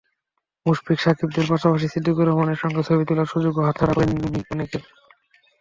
মুশফিক-সাকিবদের 0.65 1.45
পাশাপাশি 1.51 1.87
সিদ্দিকুর 1.89 2.27
রহমানের 2.27 2.61
সঙ্গে 2.63 2.81
ছবি 2.87 3.03
তোলার 3.07 3.31
সুযোগও 3.33 3.65
হাতছাড়া 3.67 3.93
করেননি 3.95 4.17
অনেকে। 4.53 4.79